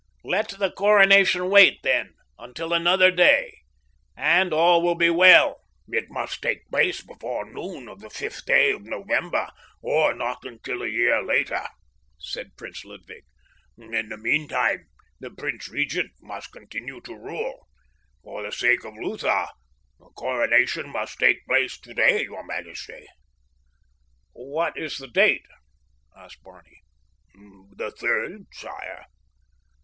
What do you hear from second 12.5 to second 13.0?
Prince